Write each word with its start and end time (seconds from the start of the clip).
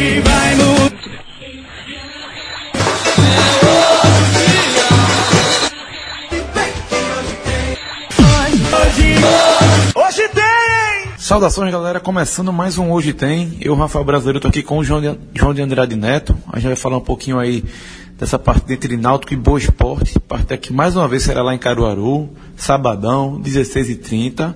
Hoje 0.00 0.20
vai 0.20 0.54
mudar. 0.54 0.80
Hoje, 8.72 9.14
hoje 9.94 10.28
tem! 10.30 11.12
Saudações, 11.18 11.70
galera. 11.70 12.00
Começando 12.00 12.50
mais 12.50 12.78
um 12.78 12.90
Hoje 12.90 13.12
Tem. 13.12 13.58
Eu, 13.60 13.74
Rafael 13.74 14.02
Brasileiro, 14.02 14.40
tô 14.40 14.48
aqui 14.48 14.62
com 14.62 14.78
o 14.78 14.84
João 14.84 15.02
de, 15.02 15.18
João 15.34 15.52
de 15.52 15.60
Andrade 15.60 15.94
Neto. 15.96 16.34
A 16.50 16.58
gente 16.58 16.68
vai 16.68 16.76
falar 16.76 16.96
um 16.96 17.02
pouquinho 17.02 17.38
aí 17.38 17.62
dessa 18.18 18.38
parte 18.38 18.72
entre 18.72 18.96
Náutico 18.96 19.34
e 19.34 19.36
Boa 19.36 19.58
Esporte. 19.58 20.18
Parte 20.18 20.56
que 20.56 20.72
mais 20.72 20.96
uma 20.96 21.06
vez 21.08 21.24
será 21.24 21.42
lá 21.42 21.54
em 21.54 21.58
Caruaru, 21.58 22.30
sabadão, 22.56 23.38
16h30. 23.42 24.54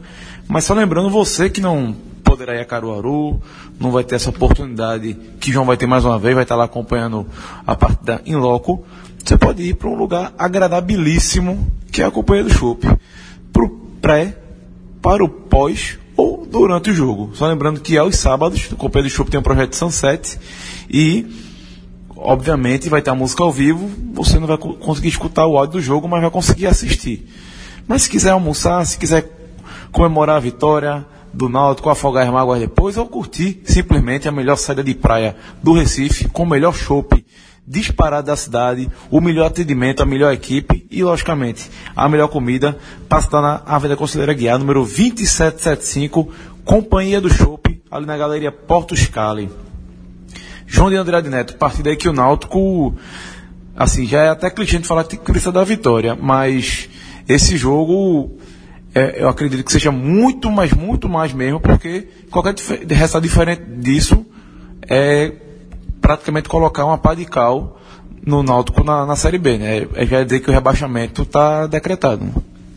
Mas 0.48 0.64
só 0.64 0.72
lembrando 0.72 1.10
você 1.10 1.50
que 1.50 1.60
não 1.60 1.94
poderá 2.34 2.56
ir 2.56 2.60
a 2.60 2.64
Caruaru, 2.64 3.40
não 3.78 3.92
vai 3.92 4.02
ter 4.02 4.16
essa 4.16 4.28
oportunidade 4.28 5.14
que 5.38 5.52
João 5.52 5.64
vai 5.64 5.76
ter 5.76 5.86
mais 5.86 6.04
uma 6.04 6.18
vez, 6.18 6.34
vai 6.34 6.42
estar 6.42 6.56
lá 6.56 6.64
acompanhando 6.64 7.24
a 7.64 7.76
partida 7.76 8.20
em 8.26 8.34
loco. 8.34 8.84
Você 9.24 9.38
pode 9.38 9.62
ir 9.62 9.74
para 9.74 9.88
um 9.88 9.94
lugar 9.94 10.34
agradabilíssimo, 10.36 11.66
que 11.92 12.02
é 12.02 12.04
a 12.04 12.10
Companhia 12.10 12.42
do 12.44 12.52
Chopp. 12.52 12.84
Para 13.52 13.64
o 13.64 13.68
pré, 14.02 14.36
para 15.00 15.24
o 15.24 15.28
pós 15.28 15.96
ou 16.16 16.44
durante 16.44 16.90
o 16.90 16.94
jogo. 16.94 17.30
Só 17.34 17.46
lembrando 17.46 17.80
que 17.80 17.96
aos 17.96 18.16
sábados, 18.16 18.68
o 18.72 18.76
Companhia 18.76 19.08
do 19.08 19.12
Chopp 19.14 19.30
tem 19.30 19.38
um 19.38 19.42
projeto 19.42 19.76
Sunset 19.76 20.36
e, 20.90 21.24
obviamente, 22.16 22.88
vai 22.88 23.00
ter 23.00 23.10
a 23.10 23.14
música 23.14 23.44
ao 23.44 23.52
vivo. 23.52 23.88
Você 24.12 24.40
não 24.40 24.48
vai 24.48 24.58
co- 24.58 24.74
conseguir 24.74 25.08
escutar 25.08 25.46
o 25.46 25.56
áudio 25.56 25.74
do 25.74 25.80
jogo, 25.80 26.08
mas 26.08 26.20
vai 26.20 26.30
conseguir 26.32 26.66
assistir. 26.66 27.28
Mas 27.86 28.02
se 28.02 28.10
quiser 28.10 28.30
almoçar, 28.30 28.84
se 28.84 28.98
quiser 28.98 29.30
comemorar 29.92 30.36
a 30.36 30.40
vitória 30.40 31.06
do 31.34 31.48
Náutico, 31.48 31.90
afogar 31.90 32.26
as 32.26 32.32
mágoas 32.32 32.60
depois, 32.60 32.96
ou 32.96 33.06
curtir 33.06 33.60
simplesmente 33.64 34.28
a 34.28 34.32
melhor 34.32 34.56
saída 34.56 34.82
de 34.82 34.94
praia 34.94 35.36
do 35.62 35.72
Recife, 35.72 36.28
com 36.28 36.44
o 36.44 36.46
melhor 36.46 36.74
chopp 36.74 37.24
disparado 37.66 38.26
da 38.26 38.36
cidade, 38.36 38.90
o 39.10 39.20
melhor 39.20 39.46
atendimento, 39.46 40.02
a 40.02 40.06
melhor 40.06 40.32
equipe 40.32 40.86
e, 40.90 41.02
logicamente, 41.02 41.70
a 41.96 42.08
melhor 42.08 42.28
comida, 42.28 42.76
passa 43.08 43.40
na 43.40 43.62
Avenida 43.64 43.96
Conselheira 43.96 44.34
Guiar, 44.34 44.58
número 44.58 44.80
2775, 44.80 46.30
Companhia 46.64 47.20
do 47.20 47.32
Chopp, 47.32 47.82
ali 47.90 48.06
na 48.06 48.16
Galeria 48.16 48.52
Porto 48.52 48.94
Scali. 48.94 49.50
João 50.66 50.90
de 50.90 50.96
Andrade 50.96 51.28
Neto, 51.28 51.56
partida 51.56 51.90
aí 51.90 51.96
que 51.96 52.08
o 52.08 52.12
Náutico, 52.12 52.94
assim, 53.76 54.06
já 54.06 54.20
é 54.20 54.28
até 54.28 54.50
clichê 54.50 54.78
de 54.78 54.86
falar 54.86 55.04
que 55.04 55.16
precisa 55.16 55.52
da 55.52 55.64
vitória, 55.64 56.14
mas 56.14 56.88
esse 57.28 57.56
jogo, 57.56 58.38
é, 58.94 59.22
eu 59.22 59.28
acredito 59.28 59.64
que 59.64 59.72
seja 59.72 59.90
muito, 59.90 60.50
mas 60.50 60.72
muito 60.72 61.08
mais 61.08 61.32
mesmo, 61.32 61.58
porque 61.60 62.06
qualquer 62.30 62.54
resultado 62.88 63.22
diferente 63.22 63.62
disso 63.78 64.24
é 64.88 65.32
praticamente 66.00 66.48
colocar 66.48 66.84
uma 66.84 66.98
pá 66.98 67.14
de 67.14 67.24
cal 67.24 67.80
no 68.24 68.42
Náutico 68.42 68.82
na, 68.84 69.04
na 69.04 69.16
Série 69.16 69.38
B, 69.38 69.58
né? 69.58 69.86
É, 69.94 70.06
já 70.06 70.22
dizer 70.22 70.40
que 70.40 70.50
o 70.50 70.52
rebaixamento 70.52 71.22
está 71.22 71.66
decretado. 71.66 72.26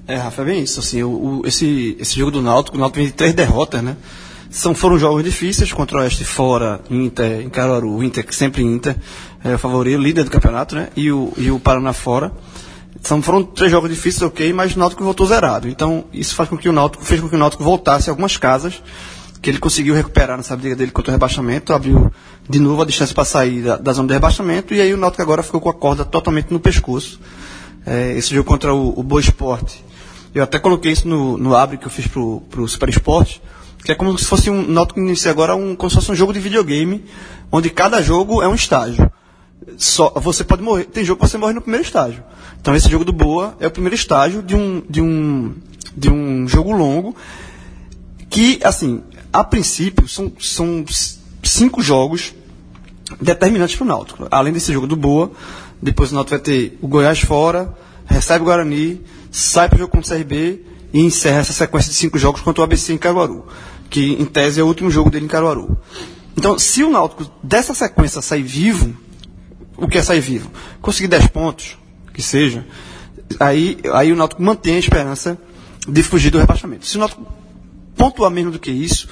É, 0.07 0.15
Rafa, 0.15 0.41
é 0.41 0.45
bem 0.45 0.63
isso. 0.63 0.79
Assim, 0.79 1.03
o, 1.03 1.09
o- 1.09 1.41
esse, 1.45 1.95
esse 1.99 2.17
jogo 2.17 2.31
do 2.31 2.41
Náutico, 2.41 2.77
o 2.77 2.79
Náutico 2.79 2.97
vem 2.99 3.07
de 3.07 3.13
três 3.13 3.33
derrotas, 3.33 3.81
né? 3.83 3.95
São, 4.49 4.73
foram 4.73 4.97
jogos 4.97 5.23
difíceis 5.23 5.71
contra 5.73 5.97
o 5.97 6.01
Oeste 6.01 6.23
fora, 6.23 6.79
Inter, 6.89 7.41
em 7.41 7.49
Caruaru, 7.49 8.01
Inter, 8.01 8.25
sempre 8.31 8.63
Inter, 8.63 8.95
é 9.43 9.55
o 9.55 9.57
favorito, 9.59 9.99
líder 10.01 10.23
do 10.23 10.31
campeonato, 10.31 10.73
né? 10.75 10.87
E 10.95 11.11
o, 11.11 11.33
e 11.37 11.51
o 11.51 11.59
Paraná 11.59 11.91
fora. 11.91 12.31
São, 13.01 13.21
foram 13.21 13.43
três 13.43 13.71
jogos 13.71 13.89
difíceis, 13.89 14.21
ok, 14.21 14.51
mas 14.53 14.75
o 14.75 14.79
Náutico 14.79 15.03
voltou 15.03 15.25
zerado. 15.27 15.67
Então, 15.67 16.05
isso 16.13 16.35
faz 16.35 16.49
com 16.49 16.57
que 16.57 16.67
o 16.67 16.73
Náutico, 16.73 17.05
fez 17.05 17.21
com 17.21 17.29
que 17.29 17.35
o 17.35 17.39
Náutico 17.39 17.63
voltasse 17.63 18.09
algumas 18.09 18.37
casas 18.37 18.81
que 19.41 19.49
ele 19.49 19.59
conseguiu 19.59 19.93
recuperar 19.93 20.35
nessa 20.37 20.55
briga 20.55 20.75
dele 20.75 20.91
contra 20.91 21.11
o 21.11 21.13
rebaixamento, 21.13 21.73
abriu 21.73 22.11
de 22.49 22.59
novo 22.59 22.81
a 22.81 22.85
distância 22.85 23.13
para 23.13 23.25
sair 23.25 23.61
da, 23.61 23.77
da 23.77 23.93
zona 23.93 24.07
de 24.07 24.13
rebaixamento, 24.13 24.73
e 24.73 24.81
aí 24.81 24.93
o 24.93 24.97
Náutico 24.97 25.21
agora 25.21 25.43
ficou 25.43 25.61
com 25.61 25.69
a 25.69 25.73
corda 25.73 26.03
totalmente 26.03 26.51
no 26.51 26.59
pescoço. 26.59 27.19
É, 27.85 28.13
esse 28.17 28.33
jogo 28.33 28.47
contra 28.47 28.73
o, 28.73 28.99
o 28.99 29.03
Boa 29.03 29.21
Esporte, 29.21 29.83
eu 30.33 30.43
até 30.43 30.59
coloquei 30.59 30.91
isso 30.91 31.07
no, 31.07 31.37
no 31.37 31.55
abre 31.55 31.77
que 31.77 31.85
eu 31.85 31.89
fiz 31.89 32.07
pro, 32.07 32.41
pro 32.49 32.67
Super 32.67 32.89
Esporte, 32.89 33.41
que 33.83 33.91
é 33.91 33.95
como 33.95 34.17
se 34.17 34.25
fosse 34.25 34.49
um 34.49 34.67
Náutico 34.67 34.99
inicia 34.99 35.31
agora 35.31 35.55
um, 35.55 35.75
como 35.75 35.89
se 35.89 35.95
fosse 35.95 36.11
um 36.11 36.15
jogo 36.15 36.33
de 36.33 36.39
videogame, 36.39 37.05
onde 37.51 37.69
cada 37.69 38.01
jogo 38.01 38.41
é 38.41 38.47
um 38.47 38.55
estágio. 38.55 39.09
Só, 39.77 40.11
você 40.15 40.43
pode 40.43 40.61
morrer, 40.61 40.85
tem 40.85 41.03
jogo 41.03 41.21
que 41.21 41.29
você 41.29 41.37
morre 41.37 41.53
no 41.53 41.61
primeiro 41.61 41.85
estágio. 41.85 42.23
Então 42.59 42.75
esse 42.75 42.89
jogo 42.89 43.03
do 43.03 43.13
Boa 43.13 43.55
é 43.59 43.67
o 43.67 43.71
primeiro 43.71 43.95
estágio 43.95 44.41
de 44.41 44.55
um, 44.55 44.81
de 44.89 45.01
um, 45.01 45.53
de 45.95 46.09
um 46.09 46.47
jogo 46.47 46.71
longo 46.71 47.15
que, 48.29 48.59
assim, 48.63 49.01
a 49.31 49.43
princípio, 49.43 50.07
são, 50.07 50.31
são 50.39 50.85
cinco 51.43 51.81
jogos 51.81 52.33
determinantes 53.21 53.75
para 53.75 53.85
o 53.85 53.87
Náutico. 53.87 54.27
Além 54.29 54.53
desse 54.53 54.71
jogo 54.71 54.87
do 54.87 54.95
Boa, 54.95 55.31
depois 55.81 56.11
o 56.11 56.15
Náutico 56.15 56.35
vai 56.35 56.43
ter 56.43 56.77
o 56.81 56.87
Goiás 56.87 57.19
fora, 57.19 57.73
recebe 58.05 58.41
o 58.41 58.45
Guarani, 58.45 59.01
sai 59.31 59.69
para 59.69 59.77
o 59.77 59.79
jogo 59.79 59.91
contra 59.91 60.15
o 60.15 60.17
CRB 60.17 60.61
e 60.93 61.01
encerra 61.01 61.39
essa 61.39 61.53
sequência 61.53 61.91
de 61.91 61.97
cinco 61.97 62.17
jogos 62.17 62.41
contra 62.41 62.61
o 62.61 62.63
ABC 62.63 62.93
em 62.93 62.97
Caruaru, 62.97 63.45
que 63.89 64.13
em 64.13 64.25
tese 64.25 64.59
é 64.59 64.63
o 64.63 64.67
último 64.67 64.89
jogo 64.89 65.09
dele 65.09 65.25
em 65.25 65.29
Caruaru. 65.29 65.77
Então, 66.35 66.57
se 66.59 66.83
o 66.83 66.89
Náutico 66.89 67.25
dessa 67.41 67.73
sequência 67.73 68.21
sair 68.21 68.43
vivo, 68.43 68.95
o 69.77 69.87
que 69.87 69.97
é 69.97 70.03
sair 70.03 70.19
vivo? 70.21 70.49
Conseguir 70.81 71.07
10 71.07 71.27
pontos, 71.27 71.77
que 72.13 72.21
seja, 72.21 72.65
aí, 73.39 73.77
aí 73.93 74.11
o 74.11 74.15
Náutico 74.15 74.41
mantém 74.41 74.75
a 74.75 74.79
esperança 74.79 75.37
de 75.87 76.03
fugir 76.03 76.29
do 76.31 76.39
rebaixamento. 76.39 76.85
Se 76.85 76.97
o 76.97 76.99
Náutico 76.99 77.25
pontuar 77.95 78.31
menos 78.31 78.53
do 78.53 78.59
que 78.59 78.71
isso, 78.71 79.07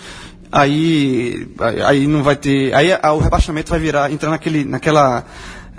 aí, 0.51 1.47
aí, 1.85 2.07
não 2.07 2.23
vai 2.23 2.35
ter. 2.35 2.73
Aí 2.73 2.91
a- 2.91 3.13
o 3.13 3.19
rebaixamento 3.19 3.69
vai 3.69 3.79
virar, 3.79 4.11
entrar 4.11 4.29
naquele, 4.29 4.63
naquela 4.63 5.25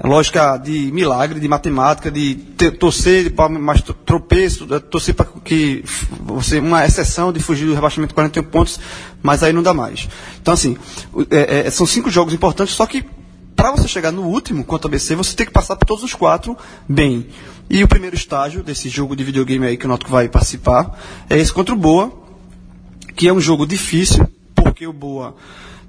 lógica 0.05 0.59
de 0.59 0.91
milagre, 0.93 1.41
de 1.41 1.49
matemática, 1.49 2.11
de 2.11 2.35
te- 2.35 2.71
torcer 2.71 3.33
tro- 3.35 3.95
tropeço, 4.05 4.67
eh, 4.75 4.79
torcer 4.79 5.15
para 5.15 5.27
que 5.43 5.83
você, 6.21 6.59
uma 6.59 6.85
exceção 6.85 7.33
de 7.33 7.41
fugir 7.41 7.65
do 7.67 7.75
rebaixamento 7.75 8.11
de 8.11 8.15
41 8.15 8.43
pontos, 8.45 8.79
mas 9.23 9.43
aí 9.43 9.53
não 9.55 9.63
dá 9.63 9.73
mais. 9.73 10.09
Então, 10.41 10.53
assim, 10.53 10.77
é- 11.31 11.67
é- 11.67 11.71
são 11.71 11.87
cinco 11.87 12.11
jogos 12.11 12.35
importantes, 12.35 12.75
só 12.75 12.85
que 12.87 13.05
para 13.57 13.71
você 13.73 13.89
chegar 13.89 14.13
no 14.13 14.23
último, 14.23 14.63
contra 14.65 14.87
o 14.87 14.91
ABC, 14.91 15.17
você 15.17 15.35
tem 15.35 15.47
que 15.47 15.53
passar 15.53 15.75
por 15.77 15.87
todos 15.87 16.05
os 16.05 16.15
quatro 16.15 16.57
bem. 16.89 17.27
E 17.69 17.83
o 17.83 17.89
primeiro 17.89 18.15
estágio 18.15 18.63
desse 18.63 18.89
jogo 18.89 19.17
de 19.17 19.25
videogame 19.25 19.67
aí 19.67 19.77
que 19.77 19.87
o 19.87 19.89
Náutico 19.89 20.11
vai 20.11 20.29
participar 20.29 20.97
é 21.29 21.37
esse 21.39 21.53
contra 21.53 21.75
o 21.75 21.79
Boa, 21.79 22.13
que 23.17 23.27
é 23.27 23.33
um 23.33 23.41
jogo 23.41 23.67
difícil, 23.67 24.29
porque 24.55 24.87
o 24.87 24.93
Boa 24.93 25.35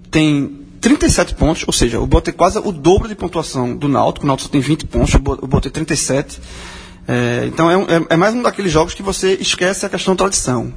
tem 0.10 0.66
37 0.80 1.36
pontos, 1.36 1.64
ou 1.68 1.74
seja, 1.74 2.00
o 2.00 2.08
Boa 2.08 2.22
tem 2.22 2.34
quase 2.34 2.58
o 2.58 2.72
dobro 2.72 3.08
de 3.08 3.16
pontuação 3.16 3.76
do 3.76 3.88
Náutico, 3.88 4.26
o 4.26 4.28
Náutico 4.28 4.50
tem 4.50 4.62
20 4.62 4.86
pontos, 4.86 5.14
o 5.16 5.20
Boa, 5.20 5.62
tem 5.62 5.72
37. 5.72 6.40
É, 7.08 7.46
então 7.48 7.70
é, 7.70 7.78
um- 7.78 7.84
é- 7.84 8.06
é 8.12 8.18
mais 8.18 8.34
um 8.34 8.42
daqueles 8.42 8.72
jogos 8.72 8.94
que 8.94 9.04
você 9.04 9.34
esquece 9.40 9.86
a 9.86 9.90
questão 9.90 10.16
tradição, 10.16 10.74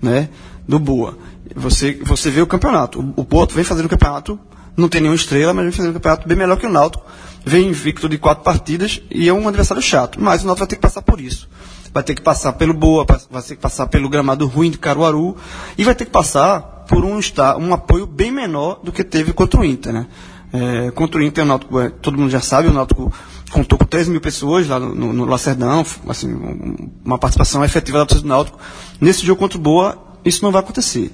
né, 0.00 0.28
do 0.66 0.78
Boa. 0.78 1.18
Você, 1.54 1.94
você 2.02 2.30
vê 2.30 2.40
o 2.40 2.46
campeonato, 2.46 3.00
o, 3.00 3.20
o 3.20 3.24
Boa 3.24 3.46
vem 3.46 3.64
fazendo 3.64 3.86
o 3.86 3.88
campeonato, 3.88 4.38
não 4.78 4.88
tem 4.88 5.00
nenhuma 5.00 5.16
estrela, 5.16 5.52
mas 5.52 5.64
vem 5.64 5.72
fazendo 5.72 5.90
um 5.90 5.94
campeonato 5.94 6.28
bem 6.28 6.36
melhor 6.36 6.56
que 6.56 6.66
o 6.66 6.70
Náutico, 6.70 7.04
vem 7.44 7.68
invicto 7.68 8.08
de 8.08 8.16
quatro 8.18 8.44
partidas 8.44 9.00
e 9.10 9.28
é 9.28 9.32
um 9.32 9.46
adversário 9.48 9.82
chato, 9.82 10.20
mas 10.20 10.42
o 10.42 10.46
Náutico 10.46 10.60
vai 10.60 10.68
ter 10.68 10.76
que 10.76 10.82
passar 10.82 11.02
por 11.02 11.20
isso 11.20 11.48
vai 11.92 12.02
ter 12.02 12.14
que 12.14 12.22
passar 12.22 12.52
pelo 12.52 12.74
Boa, 12.74 13.04
vai 13.30 13.42
ter 13.42 13.56
que 13.56 13.62
passar 13.62 13.86
pelo 13.86 14.08
gramado 14.10 14.46
ruim 14.46 14.70
de 14.70 14.78
Caruaru 14.78 15.36
e 15.76 15.84
vai 15.84 15.94
ter 15.94 16.04
que 16.04 16.10
passar 16.10 16.60
por 16.86 17.04
um, 17.04 17.18
um 17.60 17.74
apoio 17.74 18.06
bem 18.06 18.30
menor 18.30 18.80
do 18.84 18.92
que 18.92 19.02
teve 19.02 19.32
contra 19.32 19.58
o 19.60 19.64
Inter, 19.64 19.92
né? 19.92 20.06
É, 20.52 20.90
contra 20.92 21.18
o 21.20 21.22
Inter, 21.22 21.44
o 21.44 21.46
Náutico, 21.46 21.80
é, 21.80 21.90
todo 21.90 22.16
mundo 22.18 22.30
já 22.30 22.40
sabe, 22.40 22.68
o 22.68 22.72
Náutico 22.72 23.12
contou 23.50 23.78
com 23.78 23.84
3 23.84 24.08
mil 24.08 24.20
pessoas 24.20 24.68
lá 24.68 24.78
no, 24.78 24.94
no, 24.94 25.12
no 25.12 25.24
Lacerdão, 25.24 25.84
assim, 26.08 26.32
um- 26.32 26.90
uma 27.04 27.18
participação 27.18 27.64
efetiva 27.64 27.98
da 27.98 28.06
torcida 28.06 28.26
do 28.26 28.30
Náutico. 28.30 28.58
Nesse 29.00 29.24
jogo 29.26 29.38
contra 29.40 29.58
o 29.58 29.60
Boa, 29.60 29.98
isso 30.28 30.44
não 30.44 30.52
vai 30.52 30.60
acontecer. 30.60 31.10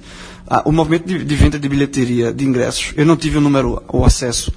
Ah, 0.47 0.61
o 0.65 0.71
movimento 0.71 1.07
de, 1.07 1.23
de 1.23 1.35
venda 1.35 1.57
de 1.57 1.67
bilheteria 1.67 2.31
de 2.33 2.45
ingressos, 2.45 2.93
eu 2.95 3.05
não 3.05 3.15
tive 3.15 3.37
o 3.37 3.41
número, 3.41 3.81
o 3.87 4.05
acesso 4.05 4.51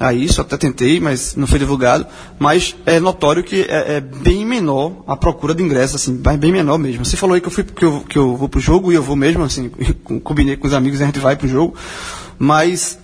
a 0.00 0.14
isso, 0.14 0.40
até 0.40 0.56
tentei, 0.56 0.98
mas 0.98 1.36
não 1.36 1.46
foi 1.46 1.58
divulgado. 1.58 2.06
Mas 2.38 2.74
é 2.86 2.98
notório 2.98 3.44
que 3.44 3.66
é, 3.68 3.96
é 3.96 4.00
bem 4.00 4.46
menor 4.46 5.04
a 5.06 5.14
procura 5.14 5.54
de 5.54 5.62
ingressos, 5.62 5.96
assim, 5.96 6.16
bem 6.16 6.50
menor 6.50 6.78
mesmo. 6.78 7.04
Você 7.04 7.18
falou 7.18 7.34
aí 7.34 7.40
que 7.40 7.48
eu, 7.48 7.52
fui, 7.52 7.64
que 7.64 7.84
eu, 7.84 8.00
que 8.00 8.18
eu 8.18 8.34
vou 8.34 8.48
pro 8.48 8.58
jogo 8.60 8.90
e 8.90 8.94
eu 8.94 9.02
vou 9.02 9.14
mesmo, 9.14 9.44
assim, 9.44 9.70
combinei 10.24 10.56
com 10.56 10.66
os 10.66 10.72
amigos 10.72 11.00
e 11.00 11.02
a 11.02 11.06
gente 11.06 11.18
vai 11.18 11.36
pro 11.36 11.46
jogo. 11.46 11.74
Mas, 12.38 12.98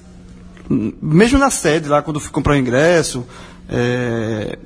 hum, 0.71 0.95
mesmo 1.03 1.39
na 1.39 1.51
sede, 1.51 1.87
lá 1.87 2.01
quando 2.01 2.17
eu 2.17 2.21
fui 2.21 2.31
comprar 2.31 2.55
o 2.55 2.57
ingresso, 2.57 3.27
é, 3.69 4.59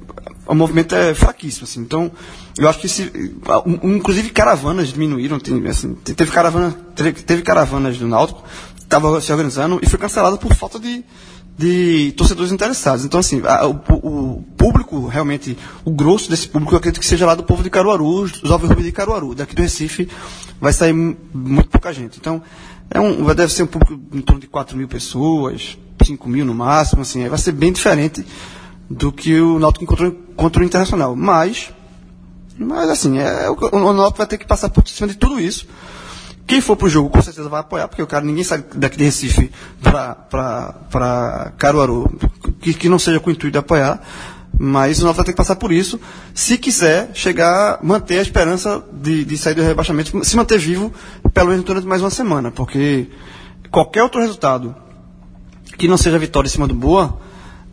o 0.47 0.55
movimento 0.55 0.95
é 0.95 1.15
fraquíssimo, 1.15 1.65
assim. 1.65 1.81
Então, 1.81 2.11
eu 2.59 2.69
acho 2.69 2.81
que 2.81 2.89
se, 2.89 3.11
inclusive 3.83 4.31
caravanas 4.31 4.89
diminuíram, 4.89 5.39
tem, 5.39 5.67
assim, 5.69 5.95
te- 5.95 6.15
teve, 6.15 6.31
caravana, 6.31 6.73
teve, 6.95 7.13
teve 7.13 7.43
caravanas 7.43 7.97
do 7.99 8.09
Náutico, 8.09 8.43
estava 8.79 9.21
se 9.21 9.31
organizando 9.31 9.79
e 9.83 9.89
foi 9.89 9.99
cancelado 9.99 10.37
por 10.37 10.53
falta 10.55 10.79
de, 10.79 11.05
de 11.57 12.13
torcedores 12.17 12.53
interessados. 12.53 13.05
Então, 13.05 13.21
assim, 13.21 13.41
a, 13.45 13.67
o, 13.67 13.81
o, 14.03 14.43
público, 14.57 15.07
realmente, 15.07 15.57
o 15.85 15.91
grosso 15.91 16.29
desse 16.29 16.49
público, 16.49 16.75
eu 16.75 16.79
acredito 16.79 17.01
que 17.01 17.07
seja 17.07 17.25
lá 17.25 17.35
do 17.35 17.45
povo 17.45 17.63
de 17.63 17.71
Caruaru, 17.71 18.23
os 18.23 18.51
alves 18.51 18.77
de 18.77 18.93
Caruaru. 18.93 19.35
Daqui 19.35 19.55
do 19.55 19.63
Recife 19.63 20.09
vai 20.61 20.73
sair 20.73 20.93
muito 20.93 21.69
pouca 21.69 21.93
gente. 21.93 22.19
Então, 22.19 22.43
é 22.91 23.01
um, 23.01 23.25
deve 23.35 23.53
ser 23.53 23.63
um 23.63 23.69
público 23.69 23.99
em 24.13 24.21
torno 24.21 24.41
de 24.41 24.49
4 24.49 24.77
mil 24.77 24.89
pessoas, 24.89 25.79
5 26.05 26.29
mil 26.29 26.45
no 26.45 26.55
máximo, 26.55 27.03
assim, 27.03 27.29
vai 27.29 27.39
ser 27.39 27.53
bem 27.53 27.73
diferente 27.73 28.27
do 28.91 29.13
que 29.13 29.41
o 29.41 29.61
Náutico 29.61 29.85
encontrou 29.85 30.13
contra 30.35 30.63
o 30.63 30.65
Internacional. 30.65 31.15
Mas, 31.15 31.73
mas 32.59 32.91
assim, 32.91 33.19
é, 33.19 33.49
o, 33.49 33.55
o 33.55 33.93
Náutico 33.93 34.19
vai 34.19 34.27
ter 34.27 34.37
que 34.37 34.47
passar 34.47 34.69
por 34.69 34.87
cima 34.89 35.07
de 35.07 35.15
tudo 35.15 35.41
isso. 35.41 35.67
Quem 36.45 36.61
for 36.61 36.75
pro 36.75 36.89
jogo 36.89 37.09
com 37.09 37.23
certeza 37.23 37.49
vai 37.49 37.61
apoiar, 37.61 37.87
porque 37.87 38.03
o 38.03 38.07
cara, 38.09 38.25
ninguém 38.25 38.43
sai 38.43 38.65
daqui 38.75 38.97
de 38.97 39.05
Recife 39.05 39.53
para 39.81 41.53
Caruaru, 41.57 42.11
que, 42.61 42.75
que 42.75 42.89
não 42.89 42.99
seja 42.99 43.21
com 43.21 43.31
o 43.31 43.33
intuito 43.33 43.53
de 43.53 43.59
apoiar, 43.59 44.01
mas 44.59 44.99
o 44.99 45.05
Náutico 45.05 45.19
vai 45.19 45.27
ter 45.27 45.33
que 45.33 45.37
passar 45.37 45.55
por 45.55 45.71
isso, 45.71 46.01
se 46.35 46.59
quiser 46.59 47.13
chegar, 47.15 47.79
manter 47.85 48.19
a 48.19 48.23
esperança 48.23 48.83
de, 48.93 49.25
de 49.25 49.39
sair 49.39 49.55
do 49.55 49.63
rebaixamento, 49.63 50.25
se 50.25 50.37
manter 50.37 50.59
vivo, 50.59 50.93
pelo 51.33 51.51
menos 51.51 51.65
durante 51.65 51.87
mais 51.87 52.03
uma 52.03 52.11
semana, 52.11 52.51
porque 52.51 53.09
qualquer 53.71 54.03
outro 54.03 54.21
resultado 54.21 54.75
que 55.79 55.87
não 55.87 55.97
seja 55.97 56.19
vitória 56.19 56.49
em 56.49 56.51
cima 56.51 56.67
do 56.67 56.75
Boa, 56.75 57.21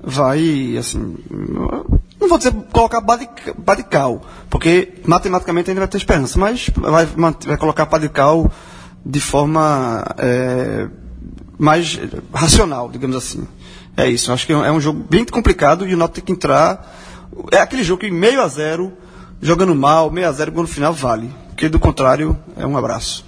vai, 0.10 0.78
assim, 0.78 1.18
não 1.30 2.30
vou 2.30 2.38
dizer 2.38 2.54
colocar 2.72 3.02
Badical, 3.02 4.22
porque 4.50 4.94
matematicamente 5.06 5.70
ainda 5.70 5.82
vai 5.82 5.88
ter 5.90 5.98
esperança, 5.98 6.40
mas 6.40 6.70
vai, 6.76 7.06
vai 7.06 7.58
colocar 7.58 7.86
Badical 7.86 8.50
de 9.06 9.20
forma 9.20 10.06
é, 10.18 10.88
mais 11.60 12.00
racional, 12.34 12.90
digamos 12.90 13.18
assim. 13.18 13.46
É 13.98 14.08
isso, 14.10 14.32
acho 14.32 14.48
que 14.48 14.54
é 14.54 14.72
um 14.72 14.80
jogo 14.80 15.06
bem 15.10 15.26
complicado 15.26 15.86
e 15.86 15.94
o 15.94 15.98
Náutico 15.98 16.16
tem 16.16 16.26
que 16.26 16.32
entrar. 16.32 16.96
É 17.52 17.58
aquele 17.58 17.84
jogo 17.84 18.00
que 18.00 18.10
meio 18.10 18.42
a 18.42 18.48
zero, 18.48 18.94
jogando 19.42 19.76
mal, 19.76 20.10
meio 20.10 20.30
a 20.30 20.32
zero, 20.32 20.54
no 20.54 20.68
final 20.68 20.94
vale. 20.94 21.30
Porque 21.50 21.68
do 21.68 21.80
contrário, 21.80 22.38
é 22.56 22.66
um 22.66 22.78
abraço. 22.78 23.26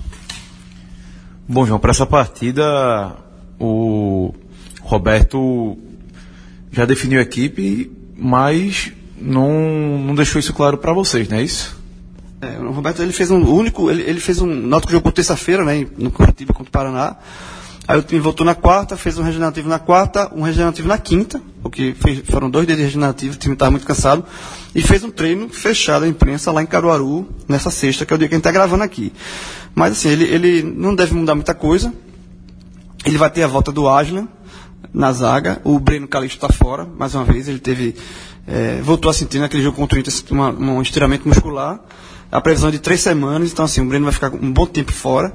Bom, 1.45 1.65
João, 1.65 1.79
para 1.79 1.91
essa 1.91 2.05
partida, 2.05 3.15
o 3.59 4.33
Roberto 4.81 5.77
já 6.71 6.85
definiu 6.85 7.19
a 7.19 7.23
equipe 7.23 7.91
mas 8.19 8.91
não, 9.19 9.97
não 9.97 10.13
deixou 10.13 10.39
isso 10.39 10.53
claro 10.53 10.77
para 10.77 10.93
vocês, 10.93 11.27
não 11.29 11.37
é 11.37 11.43
isso? 11.43 11.77
É, 12.41 12.57
o 12.59 12.71
Roberto 12.71 13.01
ele 13.01 13.11
fez 13.11 13.31
um 13.31 13.41
único, 13.43 13.89
ele, 13.89 14.03
ele 14.03 14.19
fez 14.19 14.41
um 14.41 14.45
Náutico 14.45 14.91
jogou 14.91 15.11
terça-feira, 15.11 15.63
né, 15.63 15.87
no 15.97 16.11
Curitiba 16.11 16.53
contra 16.53 16.69
o 16.69 16.71
Paraná. 16.71 17.15
Aí 17.87 17.97
o 17.97 18.03
time 18.03 18.21
voltou 18.21 18.45
na 18.45 18.53
quarta, 18.53 18.95
fez 18.95 19.17
um 19.17 19.23
regenerativo 19.23 19.67
na 19.67 19.79
quarta, 19.79 20.31
um 20.35 20.43
regenerativo 20.43 20.87
na 20.87 20.97
quinta, 20.97 21.41
porque 21.61 21.95
foram 22.29 22.47
dois 22.49 22.67
dias 22.67 22.77
de 22.77 22.83
regenerativo, 22.83 23.33
o 23.33 23.37
time 23.37 23.55
estava 23.55 23.71
muito 23.71 23.85
cansado, 23.85 24.23
e 24.75 24.81
fez 24.81 25.03
um 25.03 25.09
treino 25.09 25.49
fechado 25.49 26.05
à 26.05 26.07
imprensa 26.07 26.51
lá 26.51 26.61
em 26.61 26.67
Caruaru, 26.67 27.27
nessa 27.47 27.71
sexta, 27.71 28.05
que 28.05 28.13
é 28.13 28.15
o 28.15 28.19
dia 28.19 28.27
que 28.27 28.35
a 28.35 28.37
gente 28.37 28.41
está 28.41 28.51
gravando 28.51 28.83
aqui. 28.83 29.11
Mas 29.73 29.93
assim, 29.93 30.09
ele, 30.09 30.25
ele 30.25 30.61
não 30.61 30.93
deve 30.93 31.15
mudar 31.15 31.33
muita 31.33 31.55
coisa. 31.55 31.91
Ele 33.05 33.17
vai 33.17 33.29
ter 33.29 33.41
a 33.41 33.47
volta 33.47 33.71
do 33.71 33.87
Aslan, 33.87 34.27
na 34.93 35.11
zaga. 35.11 35.61
O 35.63 35.79
Breno 35.79 36.07
Calixto 36.07 36.45
está 36.45 36.51
fora, 36.51 36.85
mais 36.97 37.15
uma 37.15 37.23
vez. 37.23 37.47
Ele 37.47 37.59
teve. 37.59 37.95
É, 38.47 38.81
voltou 38.81 39.09
a 39.11 39.13
sentir 39.13 39.39
naquele 39.39 39.61
jogo 39.61 39.77
contra 39.77 39.97
o 39.97 40.01
Inter 40.01 40.13
uma, 40.31 40.49
um 40.49 40.81
estiramento 40.81 41.27
muscular. 41.27 41.79
A 42.31 42.39
previsão 42.39 42.69
é 42.69 42.71
de 42.71 42.79
três 42.79 43.01
semanas, 43.01 43.51
então 43.51 43.65
assim, 43.65 43.81
o 43.81 43.85
Breno 43.85 44.05
vai 44.05 44.13
ficar 44.13 44.31
um 44.33 44.51
bom 44.51 44.65
tempo 44.65 44.91
fora. 44.91 45.33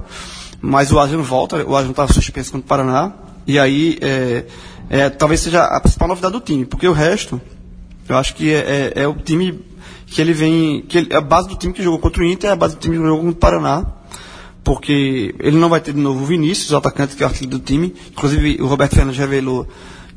Mas 0.61 0.91
o 0.91 0.99
Arjano 0.99 1.23
volta, 1.23 1.57
o 1.65 1.75
Arjano 1.75 1.91
estava 1.91 2.11
suspenso 2.11 2.51
contra 2.51 2.65
o 2.65 2.67
Paraná. 2.67 3.13
E 3.45 3.59
aí, 3.59 3.97
é, 4.01 4.45
é, 4.89 5.09
talvez 5.09 5.41
seja 5.41 5.63
a 5.63 5.79
principal 5.79 6.07
novidade 6.07 6.33
do 6.33 6.39
time, 6.39 6.65
porque 6.65 6.87
o 6.87 6.93
resto, 6.93 7.39
eu 8.07 8.17
acho 8.17 8.33
que 8.33 8.51
é, 8.51 8.93
é, 8.95 9.03
é 9.03 9.07
o 9.07 9.13
time 9.13 9.59
que 10.07 10.21
ele 10.21 10.33
vem. 10.33 10.81
que 10.81 10.97
ele, 10.97 11.13
a 11.13 11.21
base 11.21 11.47
do 11.47 11.55
time 11.55 11.73
que 11.73 11.83
jogou 11.83 11.99
contra 11.99 12.23
o 12.23 12.25
Inter 12.25 12.49
é 12.49 12.53
a 12.53 12.55
base 12.55 12.75
do 12.75 12.79
time 12.79 12.97
que 12.97 13.03
jogou 13.03 13.17
contra 13.17 13.31
o 13.31 13.35
Paraná 13.35 13.85
porque 14.65 15.35
ele 15.39 15.57
não 15.57 15.69
vai 15.69 15.79
ter 15.79 15.93
de 15.93 15.99
novo 15.99 16.23
o 16.23 16.25
Vinícius, 16.25 16.71
o 16.71 16.77
atacante 16.77 17.15
que 17.15 17.21
é 17.21 17.25
o 17.25 17.29
artilheiro 17.29 17.59
do 17.59 17.63
time. 17.63 17.93
Inclusive, 18.09 18.57
o 18.59 18.65
Roberto 18.65 18.95
Fernandes 18.95 19.19
revelou 19.19 19.67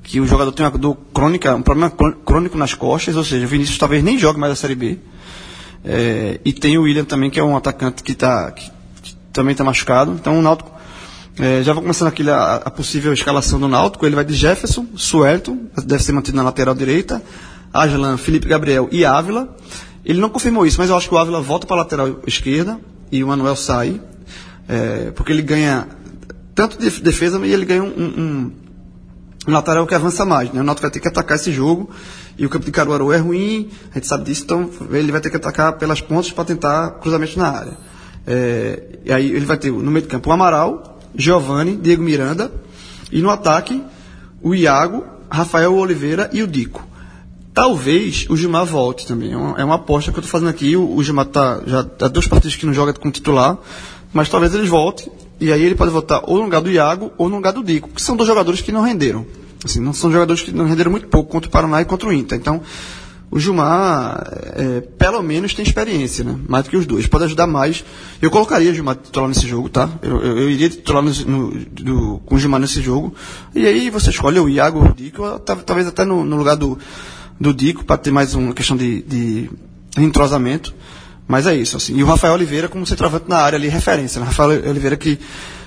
que 0.02 0.20
o 0.20 0.26
jogador 0.26 0.50
tem 0.52 0.64
uma 0.64 0.76
dor 0.78 0.96
crônica, 1.12 1.54
um 1.54 1.60
problema 1.60 1.92
crônico 2.24 2.56
nas 2.56 2.72
costas, 2.72 3.14
ou 3.14 3.22
seja, 3.22 3.44
o 3.44 3.48
Vinícius 3.48 3.76
talvez 3.76 4.02
nem 4.02 4.18
jogue 4.18 4.40
mais 4.40 4.54
a 4.54 4.56
Série 4.56 4.74
B. 4.74 4.98
É, 5.84 6.40
e 6.46 6.52
tem 6.54 6.78
o 6.78 6.82
William 6.82 7.04
também, 7.04 7.28
que 7.28 7.38
é 7.38 7.44
um 7.44 7.58
atacante 7.58 8.02
que, 8.02 8.14
tá, 8.14 8.50
que, 8.50 8.70
que 9.02 9.14
também 9.34 9.52
está 9.52 9.62
machucado. 9.62 10.12
Então, 10.12 10.38
o 10.38 10.42
Náutico, 10.42 10.72
é, 11.38 11.62
já 11.62 11.74
vou 11.74 11.82
começando 11.82 12.08
aqui 12.08 12.28
a, 12.28 12.54
a, 12.54 12.70
possível 12.70 13.12
escalação 13.12 13.60
do 13.60 13.68
Náutico. 13.68 14.06
Ele 14.06 14.14
vai 14.14 14.24
de 14.24 14.32
Jefferson, 14.32 14.86
Suelton, 14.96 15.58
deve 15.84 16.02
ser 16.02 16.12
mantido 16.12 16.38
na 16.38 16.42
lateral 16.42 16.74
direita, 16.74 17.22
Aslan, 17.70 18.16
Felipe 18.16 18.48
Gabriel 18.48 18.88
e 18.90 19.04
Ávila. 19.04 19.54
Ele 20.06 20.20
não 20.20 20.30
confirmou 20.30 20.64
isso, 20.64 20.78
mas 20.80 20.88
eu 20.88 20.96
acho 20.96 21.06
que 21.06 21.14
o 21.14 21.18
Ávila 21.18 21.38
volta 21.42 21.66
para 21.66 21.76
a 21.76 21.80
lateral 21.80 22.20
esquerda 22.26 22.80
e 23.12 23.22
o 23.22 23.28
Manuel 23.28 23.56
sai. 23.56 24.00
É, 24.68 25.10
porque 25.12 25.32
ele 25.32 25.42
ganha 25.42 25.88
tanto 26.54 26.76
de 26.78 26.90
defesa 27.00 27.38
e 27.46 27.52
ele 27.52 27.64
ganha 27.64 27.82
um, 27.82 27.86
um, 27.86 28.52
um 29.46 29.52
lateral 29.52 29.86
que 29.86 29.94
avança 29.94 30.24
mais. 30.24 30.52
Né? 30.52 30.60
O 30.60 30.64
Náutico 30.64 30.82
vai 30.82 30.90
ter 30.90 31.00
que 31.00 31.08
atacar 31.08 31.36
esse 31.36 31.52
jogo 31.52 31.88
e 32.36 32.44
o 32.44 32.50
campo 32.50 32.66
de 32.66 32.70
Caruaru 32.70 33.12
é 33.12 33.18
ruim, 33.18 33.70
a 33.90 33.94
gente 33.94 34.06
sabe 34.06 34.24
disso, 34.24 34.44
então 34.44 34.70
ele 34.90 35.10
vai 35.10 35.20
ter 35.20 35.30
que 35.30 35.36
atacar 35.36 35.72
pelas 35.74 36.00
pontas 36.00 36.30
para 36.30 36.44
tentar 36.44 36.90
cruzamento 37.00 37.38
na 37.38 37.48
área. 37.48 37.78
É, 38.26 38.98
e 39.04 39.12
aí 39.12 39.30
ele 39.30 39.46
vai 39.46 39.56
ter 39.56 39.72
no 39.72 39.90
meio 39.90 40.02
de 40.02 40.08
campo 40.08 40.28
o 40.28 40.32
Amaral, 40.32 41.00
Giovanni, 41.14 41.76
Diego 41.76 42.02
Miranda 42.02 42.52
e 43.10 43.22
no 43.22 43.30
ataque 43.30 43.82
o 44.42 44.54
Iago, 44.54 45.04
Rafael 45.30 45.74
Oliveira 45.74 46.28
e 46.32 46.42
o 46.42 46.46
Dico. 46.46 46.86
Talvez 47.54 48.26
o 48.28 48.36
Gilmar 48.36 48.64
volte 48.64 49.06
também. 49.06 49.32
É 49.32 49.36
uma, 49.36 49.60
é 49.60 49.64
uma 49.64 49.76
aposta 49.76 50.12
que 50.12 50.18
eu 50.18 50.20
estou 50.20 50.30
fazendo 50.30 50.50
aqui. 50.50 50.76
O, 50.76 50.94
o 50.94 51.02
Gilmar 51.02 51.26
tá, 51.26 51.60
já 51.66 51.80
há 51.80 51.84
tá 51.84 52.06
dois 52.06 52.28
partidos 52.28 52.56
que 52.56 52.66
não 52.66 52.72
joga 52.72 52.92
como 52.92 53.10
titular 53.10 53.58
mas 54.12 54.28
talvez 54.28 54.54
eles 54.54 54.68
voltem, 54.68 55.10
e 55.40 55.52
aí 55.52 55.62
ele 55.62 55.74
pode 55.74 55.90
voltar 55.90 56.22
ou 56.24 56.38
no 56.38 56.44
lugar 56.44 56.60
do 56.60 56.70
Iago 56.70 57.12
ou 57.16 57.28
no 57.28 57.36
lugar 57.36 57.52
do 57.52 57.62
Dico, 57.62 57.88
que 57.88 58.02
são 58.02 58.16
dois 58.16 58.28
jogadores 58.28 58.60
que 58.60 58.72
não 58.72 58.82
renderam. 58.82 59.26
Assim, 59.64 59.80
não 59.80 59.92
são 59.92 60.10
jogadores 60.10 60.42
que 60.42 60.52
não 60.52 60.66
renderam 60.66 60.90
muito 60.90 61.08
pouco 61.08 61.30
contra 61.30 61.48
o 61.48 61.52
Paraná 61.52 61.80
e 61.80 61.84
contra 61.84 62.08
o 62.08 62.12
Inter. 62.12 62.38
Então, 62.38 62.62
o 63.30 63.38
Gilmar, 63.38 64.26
é, 64.54 64.80
pelo 64.80 65.22
menos, 65.22 65.52
tem 65.52 65.62
experiência, 65.62 66.24
né? 66.24 66.36
Mais 66.48 66.64
do 66.64 66.70
que 66.70 66.76
os 66.76 66.86
dois. 66.86 67.06
Pode 67.06 67.24
ajudar 67.24 67.46
mais. 67.46 67.84
Eu 68.22 68.30
colocaria 68.30 68.70
o 68.70 68.74
Gilmar 68.74 68.96
titular 68.96 69.28
nesse 69.28 69.46
jogo, 69.46 69.68
tá? 69.68 69.88
Eu, 70.00 70.22
eu, 70.22 70.38
eu 70.38 70.50
iria 70.50 70.70
titular 70.70 71.02
no, 71.02 71.10
no, 71.10 71.64
do, 71.66 72.22
com 72.24 72.36
o 72.36 72.38
Gilmar 72.38 72.58
nesse 72.60 72.80
jogo. 72.80 73.14
E 73.54 73.66
aí 73.66 73.90
você 73.90 74.10
escolhe 74.10 74.38
o 74.38 74.48
Iago 74.48 74.78
ou 74.78 74.90
o 74.90 74.94
Dico, 74.94 75.22
talvez 75.40 75.86
até 75.86 76.04
no, 76.04 76.24
no, 76.24 76.36
lugar 76.36 76.56
do, 76.56 76.78
do 77.38 77.52
Dico, 77.52 77.84
para 77.84 77.98
ter 77.98 78.10
mais 78.10 78.34
uma 78.34 78.54
questão 78.54 78.76
de, 78.76 79.02
de 79.02 79.50
entrosamento. 79.98 80.74
Mas 81.28 81.46
é 81.46 81.54
isso, 81.54 81.76
assim. 81.76 81.94
E 81.94 82.02
o 82.02 82.06
Rafael 82.06 82.32
Oliveira 82.32 82.68
como 82.68 82.86
centroavante 82.86 83.28
na 83.28 83.36
área 83.36 83.58
ali, 83.58 83.68
referência. 83.68 84.18
Né? 84.18 84.26
Rafael 84.26 84.66
Oliveira 84.66 84.96
que 84.96 85.18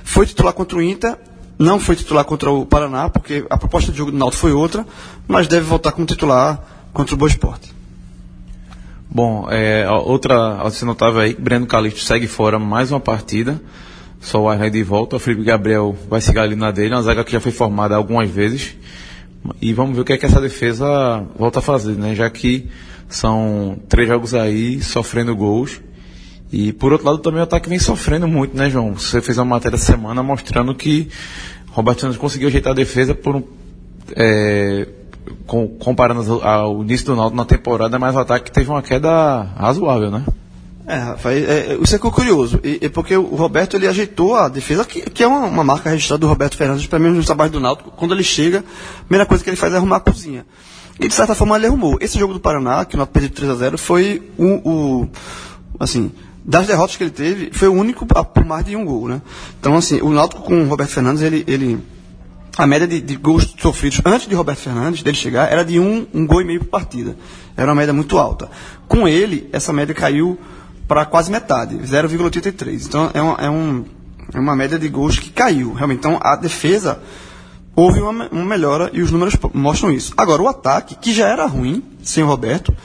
foi 0.04 0.26
titular 0.26 0.54
contra 0.54 0.80
o 0.80 0.82
Inter, 0.82 1.16
não 1.60 1.80
foi 1.80 1.96
titular 1.96 2.26
contra 2.26 2.50
o 2.50 2.66
Paraná, 2.66 3.08
porque 3.08 3.46
a 3.48 3.56
proposta 3.56 3.92
de 3.92 3.98
jogo 4.00 4.12
do 4.12 4.18
Náutico 4.18 4.42
foi 4.42 4.52
outra, 4.52 4.86
mas 5.28 5.48
deve 5.48 5.64
voltar 5.64 5.92
como 5.92 6.08
titular 6.08 6.60
contra 6.92 7.14
o 7.14 7.18
Boa 7.18 7.30
Esporte. 7.30 7.72
Bom, 9.08 9.48
é, 9.52 9.88
outra, 9.90 10.64
você 10.64 10.84
notava 10.84 11.22
aí, 11.22 11.36
Breno 11.36 11.68
Calixto 11.68 12.00
segue 12.00 12.26
fora 12.26 12.58
mais 12.58 12.92
uma 12.92 13.00
partida, 13.00 13.62
só 14.20 14.42
o 14.42 14.50
Arley 14.50 14.72
de 14.72 14.82
volta, 14.84 15.18
o 15.18 15.20
Felipe 15.20 15.44
Gabriel 15.44 15.96
vai 16.10 16.22
seguir 16.22 16.40
ali 16.40 16.56
na 16.56 16.72
dele, 16.72 16.96
uma 16.96 17.04
zaga 17.04 17.24
que 17.24 17.32
já 17.32 17.40
foi 17.40 17.52
formada 17.52 17.96
algumas 17.96 18.30
vezes, 18.30 18.76
e 19.62 19.74
vamos 19.74 19.96
ver 19.96 20.02
o 20.02 20.06
que 20.06 20.14
é 20.14 20.18
que 20.18 20.26
essa 20.26 20.40
defesa 20.40 21.24
volta 21.38 21.60
a 21.60 21.62
fazer, 21.62 21.94
né, 21.94 22.16
já 22.16 22.30
que 22.30 22.70
são 23.12 23.78
três 23.88 24.08
jogos 24.08 24.34
aí 24.34 24.82
sofrendo 24.82 25.36
gols. 25.36 25.82
E 26.52 26.74
por 26.74 26.92
outro 26.92 27.08
lado 27.08 27.20
também 27.20 27.40
o 27.40 27.44
ataque 27.44 27.70
vem 27.70 27.80
sofrendo 27.80 28.28
muito, 28.28 28.58
né, 28.58 28.70
João? 28.70 28.94
Você 28.94 29.22
fez 29.22 29.38
uma 29.38 29.46
matéria 29.46 29.78
semana 29.78 30.22
mostrando 30.22 30.76
que 30.76 31.10
Roberto 31.70 32.02
Santos 32.02 32.18
conseguiu 32.18 32.50
ajeitar 32.50 32.74
a 32.74 32.76
defesa 32.76 33.16
por 33.16 33.38
um, 33.38 33.44
é, 34.16 34.88
com, 35.46 35.68
comparando 35.68 36.42
ao 36.44 36.82
início 36.82 37.08
do 37.08 37.16
Náutico 37.16 37.38
na 37.38 37.46
temporada, 37.46 37.98
mas 37.98 38.16
o 38.16 38.20
ataque 38.20 38.52
teve 38.52 38.70
uma 38.70 38.82
queda 38.82 39.44
razoável, 39.58 40.12
né? 40.12 40.24
É, 40.88 40.98
Rafael, 40.98 41.38
é, 41.50 41.78
isso 41.82 41.96
é 41.96 42.00
curioso, 42.00 42.60
e, 42.64 42.80
é 42.82 42.90
porque 42.90 43.16
o 43.16 43.36
Roberto 43.36 43.78
ele 43.78 43.88
ajeitou 43.88 44.36
a 44.36 44.50
defesa, 44.50 44.84
que, 44.84 45.02
que 45.10 45.24
é 45.24 45.28
uma, 45.28 45.46
uma, 45.46 45.64
marca 45.64 45.90
registrada 45.90 46.20
do 46.20 46.28
Roberto 46.28 46.58
Fernandes, 46.58 46.88
pelo 46.88 47.04
menos 47.04 47.20
no 47.20 47.24
trabalho 47.24 47.52
do 47.52 47.60
Náutico. 47.60 47.92
Quando 47.92 48.14
ele 48.14 48.24
chega, 48.24 48.60
a 48.60 49.04
primeira 49.04 49.26
coisa 49.26 49.44
que 49.44 49.50
ele 49.50 49.58
faz 49.58 49.74
é 49.74 49.78
arrumar 49.78 49.98
a 49.98 50.02
cozinha. 50.02 50.46
E 51.00 51.08
de 51.08 51.14
certa 51.14 51.34
forma 51.34 51.56
ele 51.56 51.68
arrumou. 51.68 51.98
Esse 52.02 52.20
jogo 52.20 52.34
do 52.34 52.40
Paraná, 52.40 52.86
que 52.86 52.96
o 52.96 52.98
Náutico 52.98 53.14
perdeu 53.14 53.32
3 53.32 53.52
a 53.52 53.56
0 53.56 53.78
foi 53.78 54.22
o, 54.38 54.46
o, 54.70 55.10
assim, 55.80 56.12
das 56.44 56.68
derrotas 56.68 56.96
que 56.96 57.04
ele 57.04 57.12
teve, 57.12 57.52
foi 57.54 57.68
o 57.68 57.74
único 57.74 58.06
por 58.06 58.46
mais 58.46 58.66
de 58.66 58.76
um 58.76 58.86
gol, 58.86 59.08
né? 59.08 59.22
Então, 59.60 59.76
assim, 59.76 60.02
o 60.02 60.10
Náutico 60.10 60.42
com 60.42 60.64
o 60.64 60.68
Roberto 60.68 60.92
Fernandes, 60.92 61.22
ele, 61.22 61.44
ele 61.48 61.80
a 62.58 62.68
média 62.68 62.88
de, 62.88 63.00
de, 63.00 63.16
gols 63.16 63.56
sofridos 63.60 64.02
antes 64.06 64.28
de 64.28 64.36
Roberto 64.36 64.60
Fernandes, 64.60 65.04
dele 65.04 65.18
chegar, 65.18 65.52
era 65.52 65.64
de 65.64 65.80
um, 65.80 66.06
um 66.14 66.26
gol 66.26 66.42
e 66.42 66.46
meio 66.46 66.60
por 66.60 66.68
partida. 66.68 67.16
Era 67.56 67.70
uma 67.70 67.76
média 67.76 67.94
muito 67.94 68.18
alta. 68.18 68.50
Com 68.88 69.08
ele, 69.08 69.50
essa 69.52 69.72
média 69.72 69.94
caiu 69.94 70.38
para 70.88 71.06
quase 71.06 71.32
metade, 71.32 71.76
0,83. 71.78 72.86
Então, 72.86 73.10
é, 73.14 73.22
uma, 73.22 73.38
é, 73.38 73.50
um, 73.50 73.86
é 74.34 74.40
uma 74.40 74.56
média 74.56 74.78
de 74.78 74.90
gols 74.90 75.18
que 75.18 75.30
caiu, 75.30 75.74
realmente. 75.74 76.00
Então, 76.00 76.20
a 76.22 76.36
defesa 76.36 77.02
houve 77.76 78.02
uma, 78.02 78.28
uma 78.30 78.46
melhora 78.46 78.90
e 78.94 79.02
os 79.02 79.12
números 79.12 79.36
mostram 79.54 79.92
isso. 79.92 80.14
Agora, 80.18 80.42
o 80.42 80.48
ataque, 80.48 80.96
que 80.96 81.14
já 81.14 81.28
era 81.28 81.46
ruim, 81.46 81.84
sem 82.04 82.24
o 82.24 82.28
Roberto, 82.28 82.76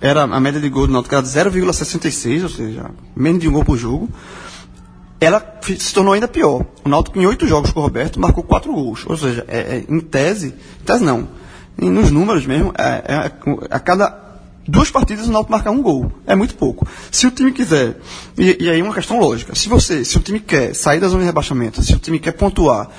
era 0.00 0.22
a 0.22 0.40
média 0.40 0.60
de 0.60 0.68
gol 0.68 0.86
do 0.86 0.92
Náutico 0.92 1.14
era 1.14 1.22
de 1.22 1.60
0,66, 1.60 2.42
ou 2.42 2.48
seja, 2.48 2.90
menos 3.14 3.40
de 3.40 3.48
um 3.48 3.52
gol 3.52 3.64
por 3.64 3.76
jogo. 3.76 4.08
Ela 5.18 5.58
se 5.62 5.94
tornou 5.94 6.12
ainda 6.12 6.28
pior. 6.28 6.66
O 6.84 6.88
Náutico, 6.88 7.18
em 7.18 7.26
oito 7.26 7.46
jogos 7.46 7.70
com 7.70 7.80
o 7.80 7.82
Roberto, 7.82 8.20
marcou 8.20 8.44
quatro 8.44 8.72
gols. 8.72 9.04
Ou 9.06 9.16
seja, 9.16 9.44
é, 9.48 9.58
é, 9.58 9.84
em 9.88 10.00
tese, 10.00 10.48
em 10.48 10.84
tese 10.84 11.02
não, 11.02 11.28
nos 11.78 12.10
números 12.10 12.44
mesmo, 12.46 12.72
é, 12.76 13.04
é, 13.06 13.32
a 13.70 13.80
cada 13.80 14.26
duas 14.68 14.90
partidas 14.90 15.28
o 15.28 15.32
Náutico 15.32 15.52
marca 15.52 15.70
um 15.70 15.80
gol. 15.80 16.12
É 16.26 16.34
muito 16.34 16.56
pouco. 16.56 16.86
Se 17.10 17.26
o 17.26 17.30
time 17.30 17.52
quiser, 17.52 17.96
e, 18.36 18.64
e 18.64 18.70
aí 18.70 18.82
uma 18.82 18.92
questão 18.92 19.18
lógica, 19.18 19.54
se 19.54 19.68
você, 19.68 20.04
se 20.04 20.18
o 20.18 20.20
time 20.20 20.40
quer 20.40 20.74
sair 20.74 21.00
da 21.00 21.08
zona 21.08 21.20
de 21.20 21.26
rebaixamento, 21.26 21.82
se 21.82 21.94
o 21.94 21.98
time 21.98 22.18
quer 22.18 22.32
pontuar, 22.32 22.90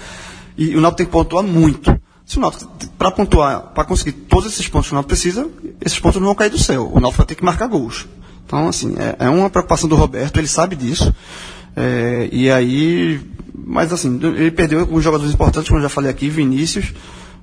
e 0.58 0.76
o 0.76 0.82
Náutico 0.82 0.98
tem 0.98 1.06
que 1.06 1.12
pontuar 1.12 1.44
muito. 1.44 1.96
Se 2.26 2.38
o 2.38 2.42
Náutico, 2.42 2.70
para 2.98 3.12
pontuar, 3.12 3.72
para 3.74 3.86
conseguir 3.86 4.12
todos 4.12 4.52
esses 4.52 4.68
pontos 4.68 4.88
que 4.88 4.94
o 4.94 4.96
Náutico 4.96 5.10
precisa, 5.10 5.48
esses 5.80 6.00
pontos 6.00 6.20
não 6.20 6.28
vão 6.28 6.36
cair 6.36 6.50
do 6.50 6.58
céu. 6.58 6.90
O 6.92 7.00
Náutico 7.00 7.18
vai 7.18 7.26
ter 7.26 7.36
que 7.36 7.46
marcar 7.46 7.68
gols. 7.68 8.08
Então, 8.46 8.68
assim, 8.68 8.96
é, 8.98 9.26
é 9.26 9.30
uma 9.30 9.50
preocupação 9.50 9.88
do 9.88 9.96
Roberto, 9.96 10.38
ele 10.38 10.48
sabe 10.48 10.76
disso. 10.76 11.14
É, 11.76 12.28
e 12.32 12.50
aí, 12.50 13.22
mas 13.54 13.94
assim, 13.94 14.20
ele 14.24 14.52
perdeu 14.52 14.80
alguns 14.80 15.04
jogadores 15.04 15.34
importantes, 15.34 15.70
como 15.70 15.80
eu 15.80 15.84
já 15.84 15.90
falei 15.90 16.10
aqui, 16.10 16.30
Vinícius, 16.30 16.94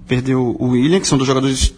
perdeu 0.09 0.57
o 0.59 0.71
William, 0.71 0.99
que 0.99 1.07
são 1.07 1.17
dois 1.17 1.29
jogadores, 1.29 1.73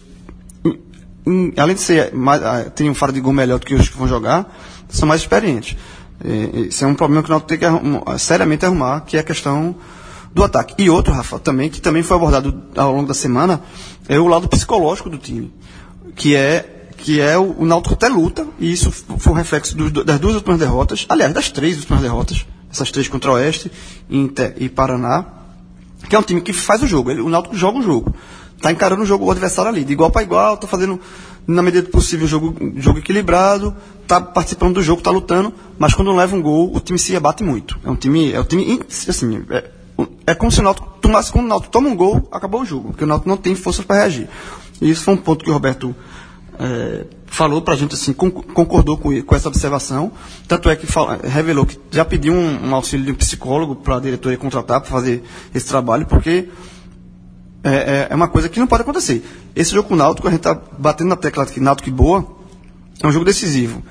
além 1.55 1.75
de 1.75 1.81
ser, 1.81 2.13
mais, 2.13 2.41
ah, 2.41 2.63
tem 2.63 2.89
um 2.89 2.95
faro 2.95 3.13
de 3.13 3.19
gol 3.19 3.31
melhor 3.31 3.59
do 3.59 3.65
que 3.65 3.75
os 3.75 3.87
que 3.89 3.97
vão 3.97 4.07
jogar, 4.07 4.51
são 4.89 5.07
mais 5.07 5.21
experientes. 5.21 5.77
É, 6.23 6.61
esse 6.67 6.83
é 6.83 6.87
um 6.87 6.95
problema 6.95 7.21
que 7.21 7.29
o 7.29 7.31
Náutico 7.31 7.49
tem 7.49 7.59
que 7.59 7.65
arrumar, 7.65 8.17
seriamente 8.17 8.65
arrumar, 8.65 9.01
que 9.01 9.17
é 9.17 9.19
a 9.19 9.23
questão 9.23 9.75
do 10.37 10.43
ataque. 10.43 10.75
E 10.77 10.89
outro, 10.89 11.11
Rafa, 11.13 11.39
também, 11.39 11.69
que 11.69 11.81
também 11.81 12.03
foi 12.03 12.15
abordado 12.15 12.63
ao 12.75 12.93
longo 12.93 13.07
da 13.07 13.13
semana, 13.13 13.59
é 14.07 14.19
o 14.19 14.27
lado 14.27 14.47
psicológico 14.47 15.09
do 15.09 15.17
time. 15.17 15.51
Que 16.15 16.35
é 16.35 16.73
que 16.95 17.21
é 17.21 17.37
o, 17.37 17.55
o 17.59 17.65
Náutico 17.65 17.93
até 17.93 18.07
luta, 18.07 18.47
e 18.59 18.71
isso 18.71 18.91
foi 18.91 19.31
um 19.31 19.35
reflexo 19.35 19.77
do, 19.77 20.03
das 20.03 20.19
duas 20.19 20.33
últimas 20.33 20.59
derrotas, 20.59 21.05
aliás, 21.07 21.31
das 21.31 21.51
três 21.51 21.77
últimas 21.77 22.01
derrotas, 22.01 22.43
essas 22.71 22.89
três 22.89 23.07
contra 23.07 23.29
o 23.29 23.35
Oeste, 23.35 23.71
Inter 24.09 24.55
e 24.57 24.67
Paraná, 24.67 25.23
que 26.09 26.15
é 26.15 26.19
um 26.19 26.23
time 26.23 26.41
que 26.41 26.51
faz 26.51 26.81
o 26.81 26.87
jogo, 26.87 27.11
ele, 27.11 27.21
o 27.21 27.29
Náutico 27.29 27.55
joga 27.55 27.77
o 27.77 27.83
jogo, 27.83 28.15
está 28.55 28.71
encarando 28.71 29.03
o 29.03 29.05
jogo 29.05 29.25
o 29.25 29.31
adversário 29.31 29.69
ali, 29.69 29.83
de 29.83 29.93
igual 29.93 30.09
para 30.09 30.23
igual, 30.23 30.55
está 30.55 30.65
fazendo, 30.65 30.99
na 31.45 31.61
medida 31.61 31.83
do 31.83 31.91
possível, 31.91 32.27
jogo, 32.27 32.55
jogo 32.77 32.97
equilibrado, 32.97 33.75
está 34.01 34.19
participando 34.19 34.73
do 34.73 34.81
jogo, 34.81 34.99
está 34.99 35.11
lutando, 35.11 35.53
mas 35.77 35.93
quando 35.93 36.11
leva 36.15 36.35
um 36.35 36.41
gol, 36.41 36.75
o 36.75 36.79
time 36.79 36.97
se 36.97 37.15
abate 37.15 37.43
muito. 37.43 37.79
É 37.85 37.91
um 37.91 37.95
time, 37.95 38.33
é 38.33 38.39
um 38.39 38.43
time, 38.43 38.81
assim, 39.07 39.43
é, 39.51 39.76
é 40.27 40.35
como 40.35 40.51
se 40.51 40.59
o 40.59 40.63
Náutico 40.63 40.89
tomasse, 41.01 41.31
quando 41.31 41.45
o 41.45 41.47
Náutico 41.47 41.71
toma 41.71 41.87
um 41.87 41.95
gol, 41.95 42.27
acabou 42.33 42.61
o 42.61 42.65
jogo, 42.65 42.89
porque 42.89 43.05
o 43.05 43.07
Náutico 43.07 43.29
não 43.29 43.37
tem 43.37 43.55
forças 43.55 43.85
para 43.85 43.95
reagir. 43.95 44.27
E 44.81 44.89
isso 44.89 45.01
foi 45.05 45.13
um 45.13 45.17
ponto 45.17 45.43
que 45.43 45.49
o 45.49 45.53
Roberto 45.53 45.95
é, 46.59 47.05
falou 47.27 47.61
para 47.61 47.75
a 47.75 47.77
gente, 47.77 47.95
assim, 47.95 48.11
concordou 48.11 48.97
com, 48.97 49.21
com, 49.21 49.35
essa 49.35 49.47
observação. 49.47 50.11
Tanto 50.45 50.69
é 50.69 50.75
que 50.75 50.85
fala, 50.85 51.17
revelou 51.23 51.65
que 51.65 51.79
já 51.89 52.03
pediu 52.03 52.33
um, 52.33 52.67
um 52.67 52.75
auxílio 52.75 53.05
de 53.05 53.11
um 53.13 53.15
psicólogo 53.15 53.77
para 53.77 53.95
a 53.95 53.99
diretoria 54.01 54.37
contratar 54.37 54.81
para 54.81 54.89
fazer 54.89 55.23
esse 55.55 55.65
trabalho, 55.65 56.05
porque 56.05 56.49
é, 57.63 57.73
é, 57.73 58.07
é, 58.09 58.15
uma 58.15 58.27
coisa 58.27 58.49
que 58.49 58.59
não 58.59 58.67
pode 58.67 58.81
acontecer. 58.81 59.25
Esse 59.55 59.71
jogo 59.71 59.87
com 59.87 59.93
o 59.93 59.97
Náutico, 59.97 60.27
a 60.27 60.31
gente 60.31 60.39
está 60.39 60.59
batendo 60.77 61.07
na 61.07 61.15
tecla 61.15 61.45
que 61.45 61.61
Náutico 61.61 61.89
boa, 61.89 62.27
é 63.01 63.07
um 63.07 63.11
jogo 63.13 63.23
decisivo. 63.23 63.81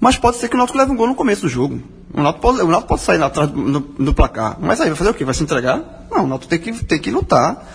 Mas 0.00 0.16
pode 0.16 0.36
ser 0.36 0.48
que 0.48 0.54
o 0.54 0.58
Náutico 0.58 0.78
leve 0.78 0.92
um 0.92 0.96
gol 0.96 1.08
no 1.08 1.14
começo 1.14 1.42
do 1.42 1.48
jogo. 1.48 1.82
O 2.14 2.22
Náutico 2.22 2.42
pode, 2.42 2.60
o 2.60 2.68
Náutico 2.68 2.88
pode 2.88 3.00
sair 3.02 3.20
atrás 3.20 3.50
do, 3.50 4.14
placar. 4.14 4.56
Mas 4.60 4.80
aí 4.80 4.88
vai 4.88 4.96
fazer 4.96 5.10
o 5.10 5.14
quê? 5.14 5.24
Vai 5.24 5.34
se 5.34 5.42
entregar? 5.42 6.06
Não, 6.10 6.24
o 6.24 6.26
Náutico 6.26 6.48
tem 6.48 6.58
que, 6.58 6.84
tem 6.84 6.98
que 6.98 7.10
lutar 7.10 7.66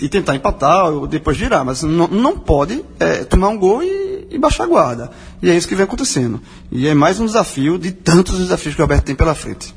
e 0.00 0.08
tentar 0.08 0.34
empatar 0.34 0.90
ou 0.90 1.06
depois 1.06 1.36
virar. 1.36 1.64
Mas 1.64 1.82
não, 1.82 2.08
não 2.08 2.38
pode 2.38 2.84
é, 3.00 3.24
tomar 3.24 3.48
um 3.48 3.58
gol 3.58 3.82
e, 3.82 4.28
e, 4.30 4.38
baixar 4.38 4.64
a 4.64 4.66
guarda. 4.66 5.10
E 5.42 5.48
é 5.48 5.56
isso 5.56 5.66
que 5.66 5.74
vem 5.74 5.84
acontecendo. 5.84 6.40
E 6.70 6.86
é 6.86 6.94
mais 6.94 7.18
um 7.18 7.24
desafio 7.24 7.78
de 7.78 7.90
tantos 7.90 8.38
desafios 8.38 8.74
que 8.74 8.80
o 8.80 8.84
Alberto 8.84 9.06
tem 9.06 9.14
pela 9.14 9.34
frente. 9.34 9.74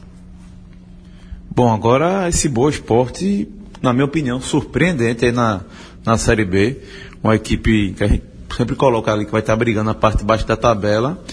Bom, 1.50 1.74
agora 1.74 2.28
esse 2.28 2.50
Boa 2.50 2.70
Esporte, 2.70 3.48
na 3.82 3.94
minha 3.94 4.06
opinião, 4.06 4.42
surpreendente 4.42 5.24
aí 5.24 5.32
na, 5.32 5.62
na 6.06 6.18
Série 6.18 6.44
B. 6.44 6.78
Uma 7.24 7.36
equipe 7.36 7.94
que 7.94 8.04
a 8.04 8.08
gente 8.08 8.24
sempre 8.58 8.76
coloca 8.76 9.12
ali 9.12 9.26
que 9.26 9.32
vai 9.32 9.40
estar 9.40 9.56
brigando 9.56 9.86
na 9.86 9.94
parte 9.94 10.20
de 10.20 10.26
baixo 10.26 10.46
da 10.46 10.58
tabela 10.58 11.24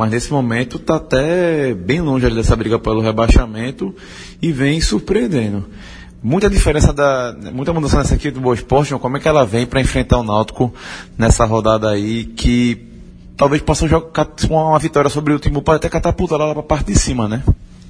mas 0.00 0.10
nesse 0.10 0.32
momento 0.32 0.78
está 0.78 0.96
até 0.96 1.74
bem 1.74 2.00
longe 2.00 2.30
dessa 2.30 2.56
briga 2.56 2.78
pelo 2.78 3.02
rebaixamento 3.02 3.94
e 4.40 4.50
vem 4.50 4.80
surpreendendo. 4.80 5.66
Muita 6.22 6.48
diferença 6.48 6.90
da. 6.90 7.36
Muita 7.52 7.74
mudança 7.74 7.98
nessa 7.98 8.14
equipe 8.14 8.30
do 8.30 8.40
Boa 8.40 8.54
Esporte, 8.54 8.94
como 8.94 9.18
é 9.18 9.20
que 9.20 9.28
ela 9.28 9.44
vem 9.44 9.66
para 9.66 9.78
enfrentar 9.78 10.16
o 10.16 10.22
Náutico 10.22 10.72
nessa 11.18 11.44
rodada 11.44 11.90
aí 11.90 12.24
que 12.24 12.88
talvez 13.36 13.60
possa 13.60 13.86
jogar 13.86 14.26
uma 14.48 14.78
vitória 14.78 15.10
sobre 15.10 15.34
o 15.34 15.38
time 15.38 15.60
pode 15.60 15.76
até 15.76 15.90
catapultar 15.90 16.38
lá 16.38 16.50
para 16.52 16.60
a 16.60 16.62
parte 16.62 16.94
de 16.94 16.98
cima, 16.98 17.28
né? 17.28 17.42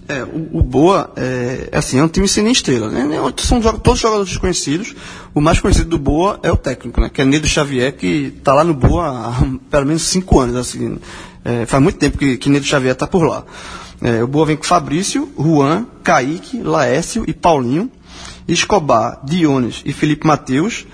É, 0.09 0.25
o, 0.25 0.59
o 0.59 0.63
Boa 0.65 1.13
é, 1.15 1.69
é, 1.71 1.79
assim, 1.79 2.01
é 2.01 2.03
um 2.03 2.09
time 2.09 2.27
sem 2.27 2.43
nem 2.43 2.53
estrela, 2.53 2.89
né? 2.89 3.07
São 3.37 3.61
todos 3.61 4.01
jogadores 4.01 4.31
desconhecidos. 4.31 4.97
O 5.33 5.41
mais 5.41 5.61
conhecido 5.61 5.91
do 5.91 5.99
Boa 5.99 6.41
é 6.43 6.51
o 6.51 6.57
técnico, 6.57 7.01
né? 7.01 7.09
Que 7.09 7.23
é 7.23 7.25
Nedo 7.25 7.47
Xavier, 7.47 7.97
que 7.97 8.35
está 8.37 8.53
lá 8.53 8.65
no 8.65 8.75
Boa 8.75 9.09
há 9.09 9.45
pelo 9.71 9.87
menos 9.87 10.03
cinco 10.03 10.41
anos, 10.41 10.57
assim. 10.57 10.99
É, 11.45 11.67
faz 11.67 11.83
muito 11.83 11.99
tempo 11.99 12.19
que, 12.19 12.37
que 12.37 12.51
Nedo 12.51 12.65
Xavier 12.65 12.93
está 12.93 13.07
por 13.07 13.25
lá. 13.25 13.45
É, 14.03 14.23
o 14.23 14.27
Boa 14.27 14.47
vem 14.47 14.57
com 14.57 14.65
Fabrício, 14.65 15.29
Juan, 15.39 15.87
Kaique, 16.03 16.63
Laércio 16.63 17.25
e 17.27 17.35
Paulinho, 17.35 17.91
Escobar, 18.49 19.21
Dionis 19.25 19.83
e 19.85 19.93
Felipe 19.93 20.27
Mateus, 20.27 20.87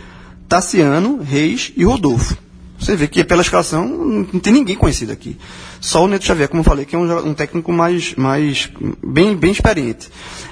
Tassiano, 0.48 1.20
Reis 1.22 1.72
e 1.76 1.84
Rodolfo. 1.84 2.36
Você 2.78 2.94
vê 2.94 3.08
que 3.08 3.24
pela 3.24 3.42
escalação 3.42 3.88
não 3.88 4.40
tem 4.40 4.52
ninguém 4.52 4.76
conhecido 4.76 5.10
aqui. 5.10 5.36
Só 5.80 6.04
o 6.04 6.08
Neto 6.08 6.24
Xavier, 6.24 6.48
como 6.48 6.60
eu 6.60 6.64
falei, 6.64 6.84
que 6.84 6.94
é 6.94 6.98
um, 6.98 7.28
um 7.28 7.34
técnico 7.34 7.72
mais, 7.72 8.14
mais 8.16 8.68
bem, 9.02 9.34
bem 9.34 9.50
experiente. 9.50 10.08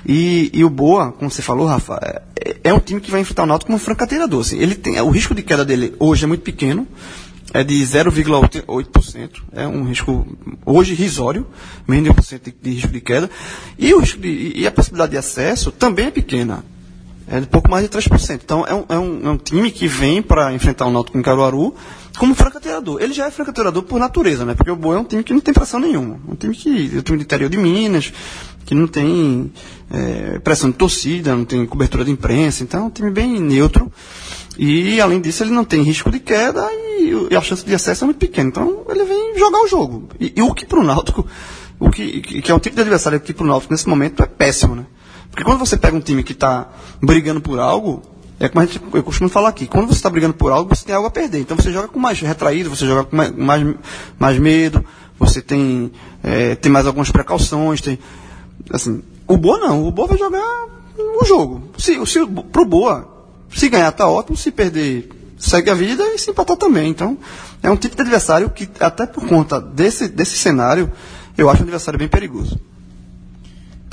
E, 0.07 0.51
e, 0.53 0.65
o 0.65 0.71
Boa, 0.71 1.13
como 1.13 1.31
você 1.31 1.43
falou, 1.43 1.67
Rafa, 1.67 1.99
é, 2.37 2.57
é 2.65 2.73
um 2.73 2.79
time 2.79 3.01
que 3.01 3.11
vai 3.11 3.21
enfrentar 3.21 3.43
o 3.43 3.47
Náutico 3.47 3.67
como 3.67 3.77
um 3.77 3.81
franco 3.81 4.05
atirador. 4.05 4.41
Assim, 4.41 4.59
ele 4.59 4.75
tem, 4.75 4.99
o 5.01 5.11
risco 5.11 5.35
de 5.35 5.43
queda 5.43 5.65
dele 5.65 5.95
hoje 5.99 6.25
é 6.25 6.27
muito 6.27 6.43
pequeno 6.43 6.87
é 7.55 7.63
de 7.63 7.77
0,8%. 7.77 9.31
É 9.53 9.65
um 9.67 9.85
risco 9.85 10.27
hoje 10.67 10.93
risório, 10.93 11.47
menos 11.87 12.13
de 12.13 12.37
1% 12.37 12.55
de, 12.61 12.71
risco 12.71 12.89
de 12.89 13.01
queda. 13.01 13.31
E, 13.79 13.95
o 13.95 14.01
risco 14.01 14.21
de, 14.21 14.53
e 14.57 14.67
a 14.67 14.73
possibilidade 14.73 15.13
de 15.13 15.19
acesso 15.19 15.71
também 15.71 16.07
é 16.07 16.11
pequena. 16.11 16.65
É 17.29 17.41
de 17.41 17.47
pouco 17.47 17.71
mais 17.71 17.89
de 17.89 17.97
3%. 17.97 18.41
Então 18.45 18.67
é 18.67 18.75
um, 18.75 18.85
é 18.89 18.99
um, 18.99 19.27
é 19.29 19.31
um 19.31 19.37
time 19.37 19.71
que 19.71 19.87
vem 19.87 20.21
para 20.21 20.53
enfrentar 20.53 20.87
o 20.87 20.91
Náutico 20.91 21.17
em 21.17 21.23
Caruaru 21.23 21.75
como 22.19 22.35
franco-atirador. 22.35 23.01
Ele 23.01 23.15
já 23.15 23.27
é 23.27 23.31
franco-atirador 23.31 23.85
por 23.85 24.01
natureza, 24.01 24.45
né? 24.45 24.55
Porque 24.55 24.71
o 24.71 24.77
Boa 24.77 24.97
é 24.97 24.99
um 24.99 25.05
time 25.05 25.23
que 25.23 25.33
não 25.33 25.41
tem 25.41 25.55
pressão 25.55 25.79
nenhuma. 25.79 26.19
Um 26.29 26.35
time 26.35 26.55
que 26.57 26.91
é 26.93 26.99
um 26.99 27.03
time 27.03 27.19
do 27.19 27.23
interior 27.23 27.49
de 27.49 27.57
Minas, 27.57 28.13
que 28.67 28.75
não 28.75 28.89
tem 28.89 29.53
é, 29.91 30.41
pressão 30.41 30.71
de 30.71 30.77
torcida, 30.77 31.37
não 31.37 31.45
tem 31.45 31.65
cobertura 31.65 32.05
de 32.05 32.11
imprensa. 32.11 32.65
Então 32.65 32.81
é 32.81 32.85
um 32.87 32.91
time 32.91 33.11
bem 33.11 33.41
neutro. 33.41 33.91
E, 34.59 35.01
além 35.01 35.21
disso, 35.21 35.43
ele 35.43 35.51
não 35.51 35.65
tem 35.65 35.83
risco 35.83 36.11
de 36.11 36.21
queda 36.21 36.65
e, 36.71 36.84
e 37.31 37.37
a 37.37 37.41
chance 37.41 37.65
de 37.65 37.75
acesso 37.75 38.05
é 38.05 38.07
muito 38.07 38.19
pequena. 38.19 38.49
Então, 38.49 38.85
ele 38.89 39.05
vem 39.05 39.39
jogar 39.39 39.61
o 39.63 39.69
jogo. 39.69 40.09
E, 40.19 40.33
e 40.37 40.43
o 40.43 40.55
que 40.55 40.67
para 40.67 40.79
o 40.79 40.85
Náutico, 40.85 41.27
o 41.79 41.91
que, 41.91 42.21
que 42.21 42.51
é 42.51 42.55
um 42.55 42.59
tipo 42.59 42.77
de 42.77 42.83
adversário 42.83 43.21
que 43.21 43.33
para 43.33 43.45
o 43.45 43.47
Náutico 43.47 43.73
nesse 43.73 43.89
momento 43.89 44.23
é 44.23 44.27
péssimo, 44.27 44.75
né? 44.75 44.87
Porque 45.31 45.45
quando 45.45 45.59
você 45.59 45.77
pega 45.77 45.97
um 45.97 46.01
time 46.01 46.23
que 46.23 46.33
está 46.33 46.69
brigando 47.03 47.41
por 47.41 47.59
algo, 47.59 48.03
é 48.39 48.49
como 48.49 48.63
a 48.63 48.67
gente, 48.67 48.81
eu 48.93 49.03
costumo 49.03 49.29
falar 49.29 49.49
aqui, 49.49 49.67
quando 49.67 49.89
você 49.89 49.95
está 49.95 50.11
brigando 50.11 50.35
por 50.35 50.53
algo, 50.53 50.75
você 50.75 50.85
tem 50.85 50.95
algo 50.95 51.09
a 51.09 51.11
perder. 51.11 51.41
Então 51.41 51.57
você 51.57 51.73
joga 51.73 51.89
com 51.89 51.99
mais 51.99 52.21
retraído, 52.21 52.71
você 52.71 52.87
joga 52.87 53.05
com 53.05 53.17
mais, 53.17 53.31
mais, 53.33 53.75
mais 54.19 54.39
medo, 54.39 54.85
você 55.19 55.41
tem, 55.41 55.91
é, 56.23 56.55
tem 56.55 56.71
mais 56.71 56.87
algumas 56.87 57.11
precauções, 57.11 57.81
tem. 57.81 57.99
Assim, 58.71 59.03
o 59.27 59.37
Boa 59.37 59.59
não, 59.59 59.87
o 59.87 59.91
Boa 59.91 60.09
vai 60.09 60.19
jogar 60.19 60.67
o 61.21 61.25
jogo. 61.25 61.63
Se, 61.79 62.05
se, 62.07 62.27
pro 62.53 62.65
Boa, 62.65 63.09
se 63.53 63.69
ganhar 63.69 63.91
tá 63.93 64.09
ótimo, 64.09 64.37
se 64.37 64.51
perder 64.51 65.09
segue 65.37 65.71
a 65.71 65.75
vida 65.75 66.05
e 66.15 66.19
se 66.19 66.31
empatar 66.31 66.57
também. 66.57 66.91
Então, 66.91 67.19
é 67.63 67.71
um 67.71 67.77
tipo 67.77 67.97
de 67.97 68.03
adversário 68.03 68.51
que, 68.51 68.69
até 68.81 69.07
por 69.07 69.27
conta 69.27 69.61
desse, 69.61 70.09
desse 70.09 70.37
cenário, 70.37 70.91
eu 71.37 71.49
acho 71.49 71.61
um 71.61 71.65
adversário 71.65 71.99
bem 71.99 72.09
perigoso. 72.09 72.59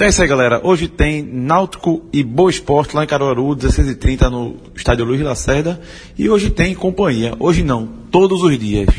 Então 0.01 0.07
é 0.07 0.09
isso 0.09 0.21
aí, 0.21 0.27
galera. 0.27 0.59
Hoje 0.63 0.87
tem 0.87 1.21
Náutico 1.21 2.01
e 2.11 2.23
Boa 2.23 2.49
Esporte 2.49 2.95
lá 2.95 3.03
em 3.03 3.07
Caruaru, 3.07 3.55
16h30 3.55 4.29
no 4.31 4.55
Estádio 4.75 5.05
Luiz 5.05 5.21
Lacerda. 5.21 5.79
E 6.17 6.27
hoje 6.27 6.49
tem 6.49 6.73
companhia. 6.73 7.35
Hoje 7.39 7.63
não, 7.63 7.85
todos 8.09 8.41
os 8.41 8.57
dias. 8.57 8.89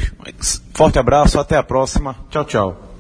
Forte 0.73 1.01
abraço, 1.01 1.41
até 1.41 1.57
a 1.57 1.63
próxima. 1.63 2.15
Tchau, 2.31 2.45
tchau. 2.45 2.92